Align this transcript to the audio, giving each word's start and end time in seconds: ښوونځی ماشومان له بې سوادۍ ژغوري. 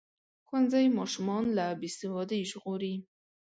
ښوونځی 0.47 0.85
ماشومان 0.99 1.43
له 1.57 1.65
بې 1.79 1.89
سوادۍ 1.99 2.41
ژغوري. 2.51 2.95